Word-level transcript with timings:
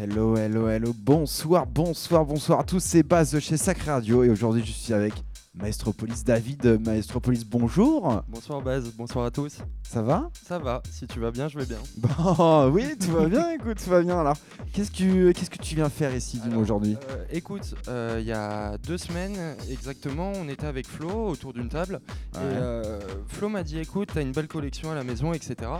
Hello, 0.00 0.36
hello, 0.36 0.68
hello. 0.68 0.92
Bonsoir, 0.96 1.66
bonsoir, 1.66 2.24
bonsoir 2.24 2.60
à 2.60 2.64
tous. 2.64 2.80
C'est 2.82 3.02
Baz 3.02 3.32
de 3.32 3.40
chez 3.40 3.56
Sacré 3.56 3.90
Radio 3.90 4.22
et 4.22 4.30
aujourd'hui 4.30 4.62
je 4.64 4.70
suis 4.70 4.92
avec 4.92 5.12
Maestropolis 5.54 6.22
David. 6.24 6.78
Maestropolis, 6.86 7.44
bonjour. 7.44 8.22
Bonsoir 8.28 8.62
Baz, 8.62 8.92
bonsoir 8.96 9.24
à 9.24 9.30
tous. 9.32 9.58
Ça 9.82 10.02
va? 10.02 10.30
Ça 10.46 10.58
va, 10.60 10.82
si 10.90 11.06
tu 11.08 11.18
vas 11.18 11.32
bien, 11.32 11.48
je 11.48 11.58
vais 11.58 11.66
bien. 11.66 11.78
Bon, 11.96 12.68
oui, 12.72 12.84
tout 13.00 13.10
va 13.10 13.26
bien, 13.26 13.50
écoute, 13.50 13.82
tout 13.82 13.90
va 13.90 14.02
bien. 14.02 14.20
Alors, 14.20 14.36
qu'est-ce 14.72 14.90
que, 14.92 15.32
qu'est-ce 15.32 15.50
que 15.50 15.58
tu 15.58 15.74
viens 15.74 15.88
faire 15.88 16.14
ici, 16.14 16.38
dis-moi, 16.38 16.62
aujourd'hui? 16.62 16.96
Euh, 17.10 17.24
écoute, 17.32 17.74
euh, 17.88 18.18
il 18.20 18.26
y 18.26 18.32
a 18.32 18.76
deux 18.78 18.98
semaines 18.98 19.56
exactement, 19.68 20.30
on 20.36 20.48
était 20.48 20.66
avec 20.66 20.86
Flo 20.86 21.28
autour 21.28 21.52
d'une 21.54 21.68
table 21.68 22.00
Ouais. 22.34 22.40
et 22.40 22.56
euh, 22.60 23.00
Flo 23.28 23.48
m'a 23.48 23.62
dit 23.64 23.78
écoute, 23.78 24.10
t'as 24.14 24.20
une 24.22 24.32
belle 24.32 24.46
collection 24.46 24.92
à 24.92 24.94
la 24.94 25.02
maison, 25.02 25.32
etc. 25.32 25.70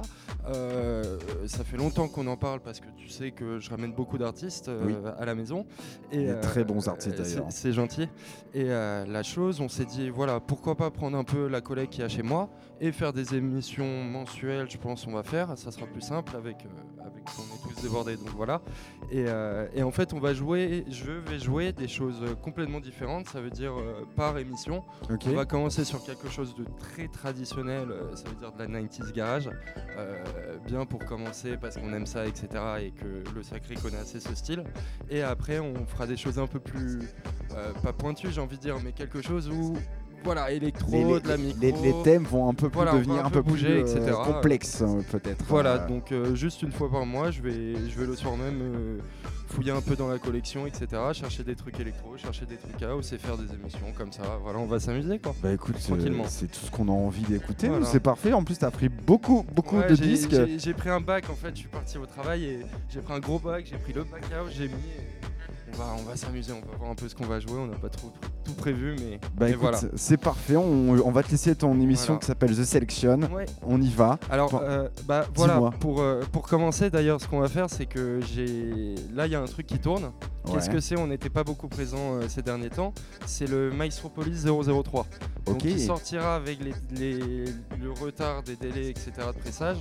Euh, 0.48 1.18
ça 1.46 1.64
fait 1.64 1.76
longtemps 1.76 2.08
qu'on 2.08 2.26
en 2.26 2.36
parle 2.36 2.60
parce 2.60 2.80
que 2.80 2.86
tu 2.96 3.08
sais 3.08 3.30
que 3.32 3.58
je 3.58 3.68
ramène 3.70 3.92
beaucoup 3.92 4.18
d'artistes 4.18 4.68
euh, 4.68 4.82
Oui. 4.86 4.94
à 5.18 5.24
la 5.24 5.34
maison. 5.34 5.66
Et, 6.12 6.26
Des 6.26 6.40
très 6.40 6.64
bons 6.64 6.88
artistes, 6.88 7.20
euh, 7.20 7.24
c'est- 7.24 7.34
d'ailleurs. 7.36 7.46
C'est 7.52 7.72
gentil. 7.72 8.02
Et 8.54 8.64
euh, 8.70 9.04
la 9.06 9.22
chose, 9.22 9.60
on 9.60 9.68
s'est 9.68 9.84
dit 9.84 10.08
voilà, 10.10 10.40
pourquoi 10.40 10.74
pas 10.76 10.90
prendre 10.90 11.16
un 11.18 11.24
peu 11.24 11.48
la 11.48 11.60
collègue 11.60 11.90
qu'il 11.90 12.00
y 12.00 12.04
a 12.04 12.08
chez 12.08 12.22
moi 12.22 12.48
et 12.80 12.92
faire 12.92 13.12
des 13.12 13.34
émissions 13.34 14.04
mensuelles, 14.04 14.70
je 14.70 14.78
pense 14.78 15.06
on 15.06 15.12
va 15.12 15.22
faire, 15.22 15.56
ça 15.58 15.70
sera 15.72 15.86
plus 15.86 16.00
simple 16.00 16.36
avec, 16.36 16.64
euh, 16.64 17.00
avec 17.04 17.24
on 17.38 17.42
est 17.70 17.74
tous 17.74 17.82
débordés, 17.82 18.16
donc 18.16 18.28
voilà. 18.36 18.62
Et, 19.10 19.24
euh, 19.26 19.66
et 19.74 19.82
en 19.82 19.90
fait 19.90 20.12
on 20.14 20.20
va 20.20 20.32
jouer, 20.32 20.84
je 20.88 21.10
vais 21.10 21.38
jouer 21.40 21.72
des 21.72 21.88
choses 21.88 22.20
euh, 22.22 22.34
complètement 22.36 22.78
différentes, 22.80 23.26
ça 23.26 23.40
veut 23.40 23.50
dire 23.50 23.72
euh, 23.76 24.04
par 24.16 24.38
émission. 24.38 24.84
On 25.26 25.30
va 25.32 25.44
commencer 25.44 25.84
sur 25.84 26.04
quelque 26.04 26.28
chose 26.28 26.54
de 26.54 26.64
très 26.78 27.08
traditionnel, 27.08 27.90
euh, 27.90 28.14
ça 28.14 28.28
veut 28.28 28.36
dire 28.36 28.52
de 28.52 28.58
la 28.58 28.66
90s 28.68 29.12
garage, 29.12 29.50
euh, 29.98 30.22
bien 30.66 30.86
pour 30.86 31.04
commencer 31.04 31.56
parce 31.56 31.76
qu'on 31.76 31.92
aime 31.92 32.06
ça, 32.06 32.26
etc. 32.26 32.48
et 32.80 32.90
que 32.90 33.24
le 33.34 33.42
sacré 33.42 33.74
connaît 33.74 33.98
assez 33.98 34.20
ce 34.20 34.34
style. 34.34 34.64
Et 35.10 35.22
après 35.22 35.58
on 35.58 35.86
fera 35.86 36.06
des 36.06 36.16
choses 36.16 36.38
un 36.38 36.46
peu 36.46 36.60
plus, 36.60 37.00
euh, 37.54 37.72
pas 37.82 37.92
pointues 37.92 38.30
j'ai 38.30 38.40
envie 38.40 38.56
de 38.56 38.62
dire, 38.62 38.76
mais 38.82 38.92
quelque 38.92 39.22
chose 39.22 39.48
où, 39.50 39.76
voilà, 40.24 40.50
électro, 40.50 40.90
Les, 40.92 41.04
les- 41.04 41.20
de 41.20 41.28
la 41.28 41.36
micro. 41.36 41.60
les- 41.60 41.72
les 41.72 42.02
thèmes 42.04 42.24
vont 42.24 42.48
un 42.48 42.54
peu 42.54 42.68
plus 42.68 42.76
Voilà, 42.76 42.92
devenir 42.92 43.24
un 43.24 43.30
peu 43.30 43.42
bouger, 43.42 43.82
plus 43.82 43.90
euh, 43.92 43.96
etc. 43.98 44.16
complexes, 44.24 44.82
euh, 44.82 45.00
peut-être. 45.10 45.44
Voilà, 45.48 45.74
Euh, 45.84 45.88
donc 45.88 46.12
juste 46.34 46.62
une 46.62 46.72
fois 46.72 46.90
par 46.90 47.06
mois, 47.06 47.30
je 47.30 47.42
vais, 47.42 47.74
je 47.88 47.98
vais 47.98 48.06
le 48.06 48.14
soir 48.16 48.36
même 48.36 48.98
fouiller 49.48 49.70
un 49.72 49.80
peu 49.80 49.96
dans 49.96 50.08
la 50.08 50.18
collection, 50.18 50.66
etc. 50.66 50.86
Chercher 51.14 51.42
des 51.42 51.54
trucs 51.56 51.80
électro, 51.80 52.16
chercher 52.18 52.44
des 52.44 52.56
trucs 52.56 52.82
house 52.82 53.12
et 53.14 53.18
faire 53.18 53.38
des 53.38 53.52
émissions 53.54 53.92
comme 53.96 54.12
ça. 54.12 54.22
Voilà, 54.42 54.58
on 54.58 54.66
va 54.66 54.78
s'amuser 54.78 55.18
quoi. 55.18 55.34
Bah 55.42 55.52
écoute, 55.52 55.76
Tranquillement. 55.80 56.24
c'est 56.28 56.48
tout 56.48 56.60
ce 56.66 56.70
qu'on 56.70 56.88
a 56.88 56.92
envie 56.92 57.22
d'écouter. 57.22 57.68
Voilà. 57.68 57.86
C'est 57.86 58.00
parfait. 58.00 58.32
En 58.34 58.44
plus, 58.44 58.58
t'as 58.58 58.70
pris 58.70 58.90
beaucoup, 58.90 59.46
beaucoup 59.54 59.78
Ouais, 59.78 59.88
de 59.88 59.94
disques. 59.96 60.30
j'ai- 60.32 60.58
J'ai 60.58 60.74
pris 60.74 60.90
un 60.90 61.00
bac 61.00 61.30
en 61.30 61.34
fait, 61.34 61.50
je 61.54 61.60
suis 61.60 61.68
parti 61.68 61.96
au 61.96 62.04
travail 62.04 62.44
et 62.44 62.58
j'ai 62.90 63.00
pris 63.00 63.14
un 63.14 63.20
gros 63.20 63.38
bac, 63.38 63.64
j'ai 63.70 63.78
pris 63.78 63.92
le 63.94 64.04
bac 64.04 64.22
house, 64.36 64.52
j'ai 64.54 64.68
mis. 64.68 64.74
et 64.74 65.27
On 65.74 65.76
va, 65.76 65.94
on 65.98 66.02
va 66.02 66.16
s'amuser, 66.16 66.52
on 66.52 66.60
va 66.70 66.76
voir 66.78 66.90
un 66.90 66.94
peu 66.94 67.08
ce 67.08 67.14
qu'on 67.14 67.26
va 67.26 67.40
jouer. 67.40 67.58
On 67.58 67.66
n'a 67.66 67.76
pas 67.76 67.88
trop 67.88 68.10
tout 68.44 68.52
prévu, 68.54 68.96
mais, 68.98 69.18
Bah 69.18 69.28
mais 69.46 69.50
écoute, 69.50 69.60
voilà. 69.60 69.78
c'est 69.96 70.16
parfait. 70.16 70.56
On, 70.56 70.90
on 70.90 71.10
va 71.10 71.22
te 71.22 71.30
laisser 71.30 71.54
ton 71.54 71.78
émission 71.80 72.14
Voilà. 72.14 72.20
qui 72.20 72.26
s'appelle 72.26 72.56
The 72.56 72.64
Selection. 72.64 73.20
Ouais. 73.32 73.46
On 73.66 73.80
y 73.80 73.90
va. 73.90 74.18
Alors, 74.30 74.50
Bon, 74.50 74.60
euh, 74.62 74.88
bah 75.06 75.26
voilà, 75.34 75.70
pour, 75.80 76.00
euh, 76.00 76.22
pour 76.32 76.42
commencer 76.48 76.90
d'ailleurs, 76.90 77.20
ce 77.20 77.28
qu'on 77.28 77.40
va 77.40 77.48
faire, 77.48 77.68
c'est 77.70 77.86
que 77.86 78.20
j'ai. 78.34 78.94
Là, 79.14 79.26
il 79.26 79.32
y 79.32 79.36
a 79.36 79.40
un 79.40 79.46
truc 79.46 79.66
qui 79.66 79.78
tourne. 79.78 80.10
Qu'est-ce 80.50 80.70
que 80.70 80.80
c'est? 80.80 80.96
On 80.96 81.06
n'était 81.06 81.28
pas 81.28 81.44
beaucoup 81.44 81.68
présent 81.68 82.14
euh, 82.14 82.22
ces 82.28 82.40
derniers 82.40 82.70
temps. 82.70 82.94
C'est 83.26 83.46
le 83.46 83.70
Maestropolis 83.70 84.46
003. 84.46 85.06
Donc, 85.44 85.62
il 85.64 85.78
sortira 85.78 86.36
avec 86.36 86.58
les, 86.64 86.72
les- 86.98 87.44
le 87.80 87.92
retard 87.92 88.42
des 88.42 88.56
délais, 88.56 88.88
etc. 88.88 89.10
de 89.34 89.38
pressage. 89.40 89.76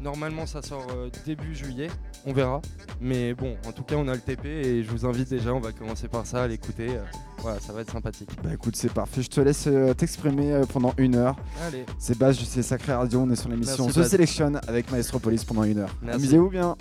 Normalement, 0.00 0.46
ça 0.46 0.62
sort 0.62 0.86
euh, 0.94 1.08
début 1.24 1.54
juillet. 1.54 1.88
On 2.26 2.32
verra. 2.32 2.60
Mais 3.00 3.34
bon, 3.34 3.56
en 3.66 3.72
tout 3.72 3.82
cas, 3.82 3.96
on 3.96 4.08
a 4.08 4.14
le 4.14 4.20
TP 4.20 4.44
et 4.46 4.82
je 4.82 4.90
vous 4.90 5.06
invite 5.06 5.28
déjà. 5.28 5.54
On 5.54 5.60
va 5.60 5.72
commencer 5.72 6.08
par 6.08 6.26
ça, 6.26 6.42
à 6.44 6.48
l'écouter. 6.48 6.88
euh, 6.90 7.02
voilà, 7.38 7.60
ça 7.60 7.72
va 7.72 7.80
être 7.82 7.92
sympathique. 7.92 8.30
Bah 8.42 8.50
écoute, 8.52 8.76
c'est 8.76 8.92
parfait. 8.92 9.22
Je 9.22 9.28
te 9.28 9.40
laisse 9.40 9.66
euh, 9.66 9.94
t'exprimer 9.94 10.60
pendant 10.72 10.92
une 10.98 11.14
heure. 11.16 11.36
Allez. 11.66 11.84
C'est 11.98 12.18
Baz, 12.18 12.38
sais 12.38 12.62
Sacré 12.62 12.92
Radio. 12.94 13.20
On 13.20 13.30
est 13.30 13.36
sur 13.36 13.48
l'émission 13.48 13.86
The 13.86 13.96
Baz. 13.96 14.10
Selection 14.10 14.52
avec 14.66 14.90
Maestropolis 14.90 15.44
pendant 15.44 15.64
une 15.64 15.78
heure. 15.78 15.90
Amusez-vous 16.10 16.50
bien. 16.50 16.76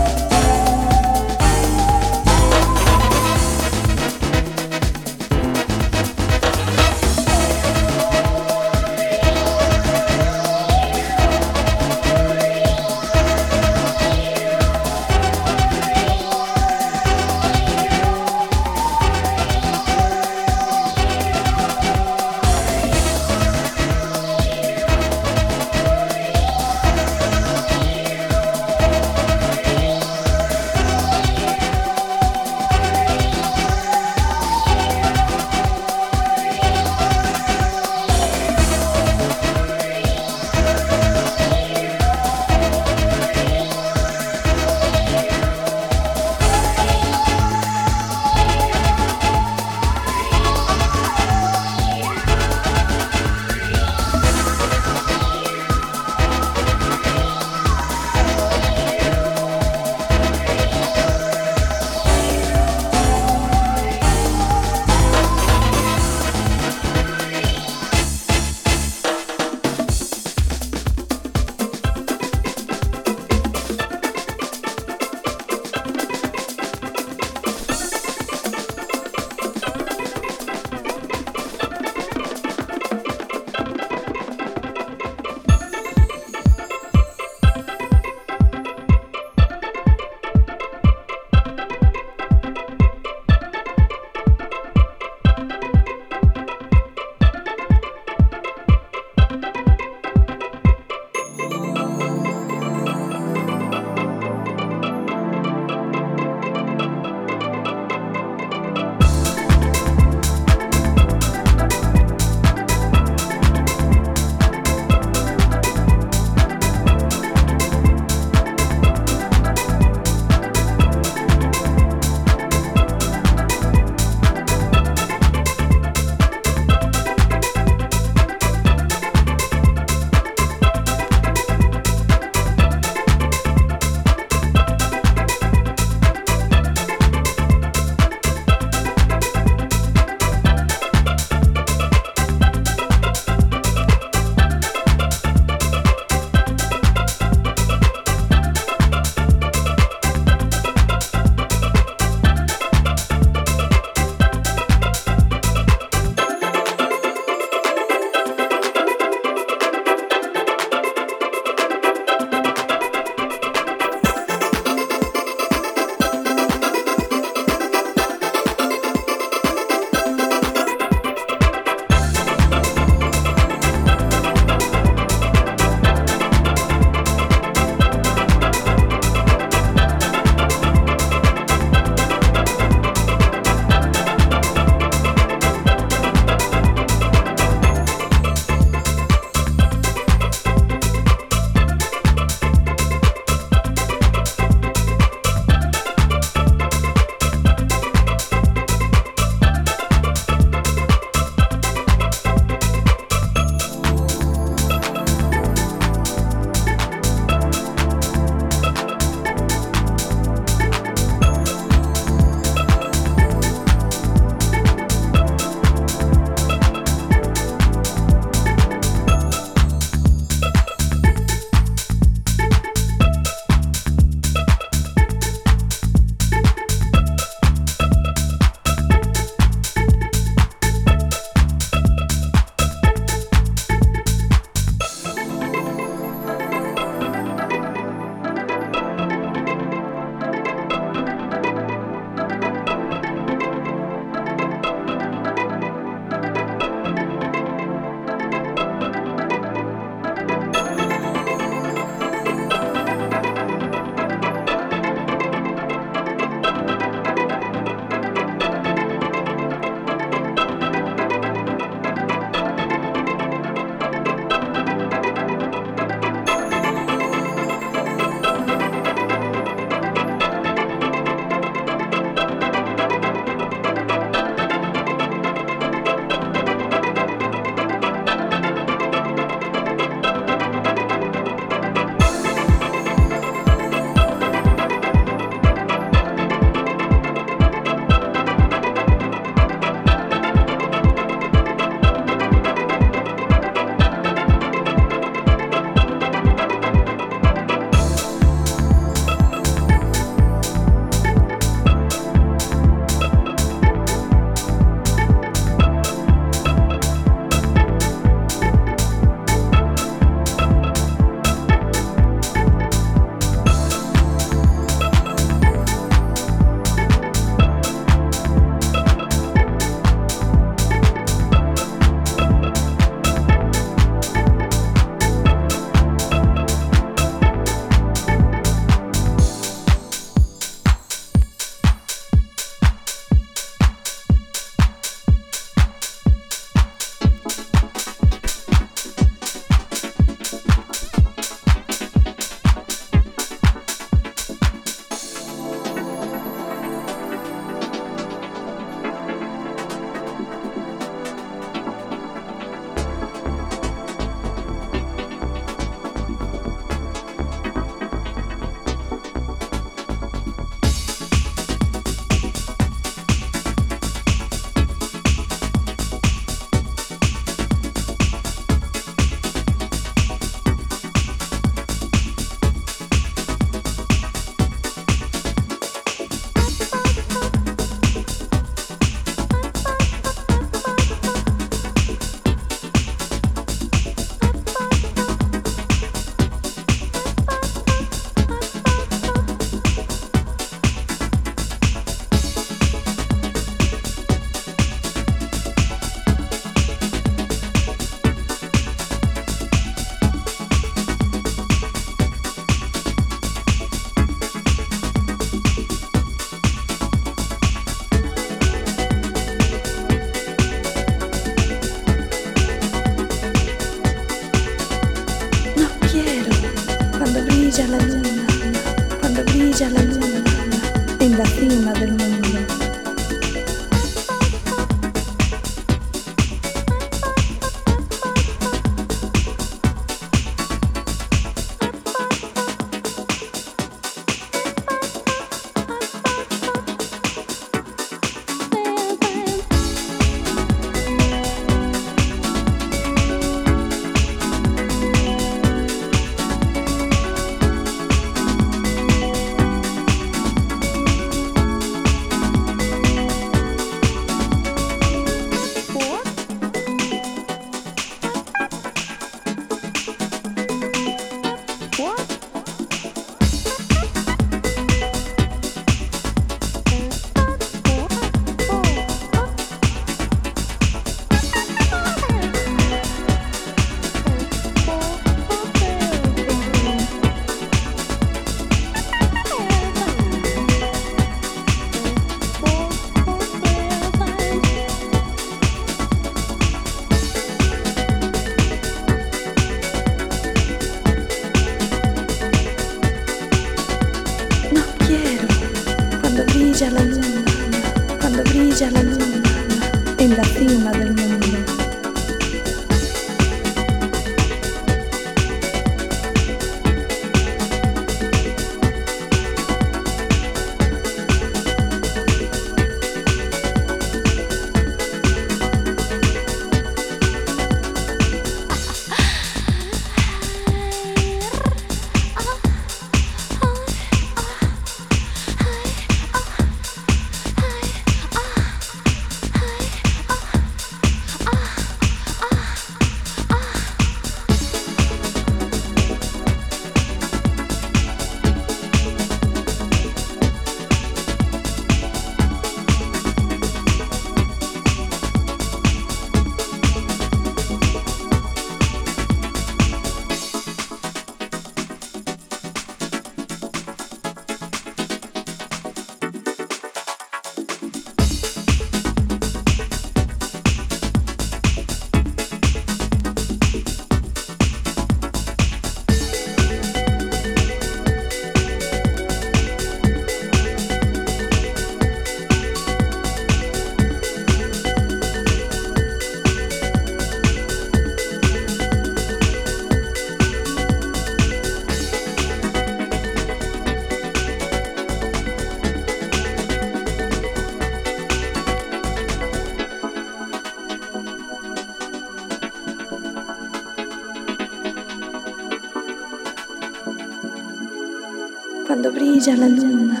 La 599.36 599.48
luna, 599.48 600.00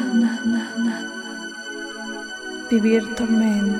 vivir 2.70 3.14
tormento. 3.14 3.75